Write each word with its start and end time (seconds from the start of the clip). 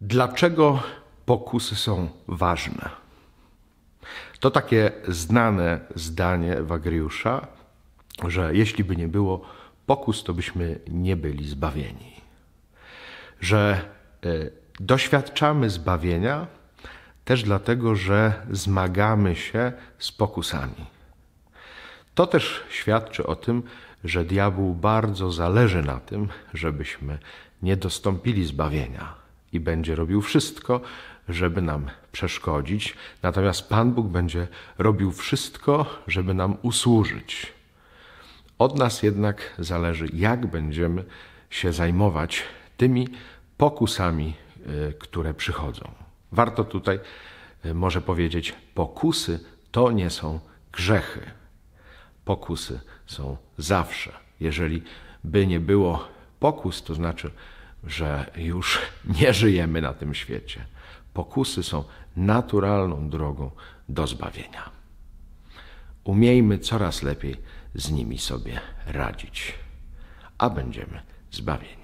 Dlaczego 0.00 0.82
pokusy 1.26 1.76
są 1.76 2.08
ważne? 2.28 2.90
To 4.40 4.50
takie 4.50 4.92
znane 5.08 5.80
zdanie 5.94 6.62
Wagriusza, 6.62 7.46
że 8.28 8.54
jeśli 8.54 8.84
by 8.84 8.96
nie 8.96 9.08
było 9.08 9.40
pokus, 9.86 10.24
to 10.24 10.34
byśmy 10.34 10.78
nie 10.88 11.16
byli 11.16 11.48
zbawieni. 11.48 12.12
Że 13.40 13.80
y, 14.24 14.52
doświadczamy 14.80 15.70
zbawienia 15.70 16.46
też 17.24 17.42
dlatego, 17.42 17.94
że 17.94 18.46
zmagamy 18.50 19.36
się 19.36 19.72
z 19.98 20.12
pokusami. 20.12 20.86
To 22.14 22.26
też 22.26 22.64
świadczy 22.70 23.26
o 23.26 23.36
tym, 23.36 23.62
że 24.04 24.24
diabłu 24.24 24.74
bardzo 24.74 25.32
zależy 25.32 25.82
na 25.82 26.00
tym, 26.00 26.28
żebyśmy 26.54 27.18
nie 27.62 27.76
dostąpili 27.76 28.46
zbawienia 28.46 29.19
i 29.52 29.60
będzie 29.60 29.94
robił 29.94 30.22
wszystko, 30.22 30.80
żeby 31.28 31.62
nam 31.62 31.90
przeszkodzić, 32.12 32.96
natomiast 33.22 33.68
Pan 33.68 33.92
Bóg 33.92 34.06
będzie 34.06 34.48
robił 34.78 35.12
wszystko, 35.12 35.86
żeby 36.06 36.34
nam 36.34 36.56
usłużyć. 36.62 37.52
Od 38.58 38.78
nas 38.78 39.02
jednak 39.02 39.54
zależy, 39.58 40.06
jak 40.12 40.46
będziemy 40.46 41.04
się 41.50 41.72
zajmować 41.72 42.42
tymi 42.76 43.08
pokusami, 43.56 44.34
y, 44.88 44.94
które 44.98 45.34
przychodzą. 45.34 45.90
Warto 46.32 46.64
tutaj 46.64 47.00
y, 47.66 47.74
może 47.74 48.00
powiedzieć, 48.00 48.54
pokusy 48.74 49.40
to 49.72 49.92
nie 49.92 50.10
są 50.10 50.40
grzechy. 50.72 51.20
Pokusy 52.24 52.80
są 53.06 53.36
zawsze. 53.58 54.12
Jeżeli 54.40 54.82
by 55.24 55.46
nie 55.46 55.60
było 55.60 56.08
pokus, 56.40 56.82
to 56.82 56.94
znaczy, 56.94 57.30
że 57.84 58.30
już 58.36 58.78
nie 59.20 59.34
żyjemy 59.34 59.80
na 59.80 59.92
tym 59.92 60.14
świecie. 60.14 60.66
Pokusy 61.14 61.62
są 61.62 61.84
naturalną 62.16 63.10
drogą 63.10 63.50
do 63.88 64.06
zbawienia. 64.06 64.70
Umiejmy 66.04 66.58
coraz 66.58 67.02
lepiej 67.02 67.36
z 67.74 67.90
nimi 67.90 68.18
sobie 68.18 68.60
radzić, 68.86 69.54
a 70.38 70.50
będziemy 70.50 71.00
zbawieni. 71.30 71.79